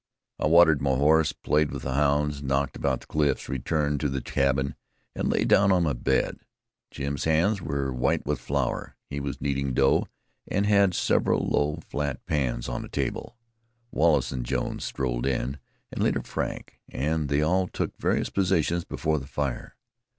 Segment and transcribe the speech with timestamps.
[0.39, 4.19] I watered my horse, played with the hounds, knocked about the cliffs, returned to the
[4.19, 4.73] cabin,
[5.15, 6.39] and lay down on my bed.
[6.89, 8.95] Jim's hands were white with flour.
[9.11, 10.07] He was kneading dough,
[10.47, 13.37] and had several low, flat pans on the table.
[13.91, 15.59] Wallace and Jones strolled in,
[15.91, 19.75] and later Frank, and they all took various positions before the fire.